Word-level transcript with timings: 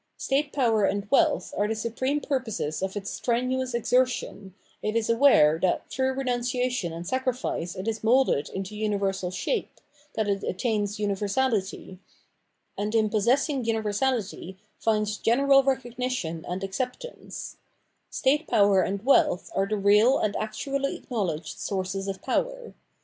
State 0.17 0.51
power 0.51 0.83
and 0.83 1.07
wealth 1.11 1.53
are 1.55 1.67
the 1.67 1.75
supreme 1.75 2.19
purposes 2.21 2.81
of 2.81 2.95
its 2.97 3.11
strenuous 3.11 3.75
exertion, 3.75 4.55
it 4.81 4.95
is 4.95 5.11
aware 5.11 5.59
that 5.61 5.87
through 5.91 6.11
renunciation 6.13 6.91
and 6.91 7.05
sacrifice 7.05 7.75
it 7.75 7.87
is 7.87 8.03
moulded 8.03 8.49
into 8.49 8.75
universal 8.75 9.29
shape, 9.29 9.79
that 10.15 10.27
it 10.27 10.41
attams 10.41 10.97
universality, 10.97 11.99
and 12.75 12.95
in 12.95 13.11
possessing 13.11 13.63
universality 13.63 14.57
finds 14.79 15.17
general 15.17 15.61
recognition 15.61 16.43
and 16.47 16.63
acceptance: 16.63 17.57
state 18.09 18.47
power 18.47 18.81
and 18.81 19.05
wealth 19.05 19.51
are 19.53 19.67
the 19.67 19.77
real 19.77 20.17
and 20.17 20.35
actually 20.37 20.95
acknowledged 20.95 21.59
sources 21.59 22.07
of 22.07 22.23
power. 22.23 22.73